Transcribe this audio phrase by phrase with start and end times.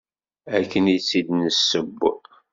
[0.57, 1.91] Akken i tt-id-nesseww.